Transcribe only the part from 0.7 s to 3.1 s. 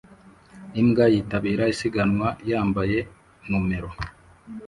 Imbwa yitabira isiganwa yambaye